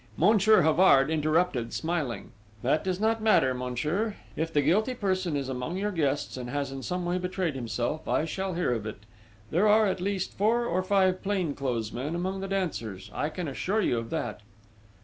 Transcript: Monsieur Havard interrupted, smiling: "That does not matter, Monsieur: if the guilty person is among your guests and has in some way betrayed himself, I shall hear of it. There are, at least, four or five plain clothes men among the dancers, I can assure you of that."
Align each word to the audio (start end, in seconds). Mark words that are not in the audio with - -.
Monsieur 0.17 0.63
Havard 0.63 1.11
interrupted, 1.11 1.73
smiling: 1.73 2.31
"That 2.63 2.83
does 2.83 2.99
not 2.99 3.21
matter, 3.21 3.53
Monsieur: 3.53 4.15
if 4.35 4.51
the 4.51 4.63
guilty 4.63 4.95
person 4.95 5.37
is 5.37 5.47
among 5.47 5.77
your 5.77 5.91
guests 5.91 6.37
and 6.37 6.49
has 6.49 6.71
in 6.71 6.81
some 6.81 7.05
way 7.05 7.19
betrayed 7.19 7.53
himself, 7.53 8.07
I 8.07 8.25
shall 8.25 8.55
hear 8.55 8.73
of 8.73 8.87
it. 8.87 9.01
There 9.51 9.67
are, 9.67 9.85
at 9.85 10.01
least, 10.01 10.33
four 10.33 10.65
or 10.65 10.81
five 10.81 11.21
plain 11.21 11.53
clothes 11.53 11.91
men 11.91 12.15
among 12.15 12.39
the 12.39 12.47
dancers, 12.47 13.11
I 13.13 13.29
can 13.29 13.47
assure 13.47 13.79
you 13.81 13.99
of 13.99 14.09
that." 14.09 14.41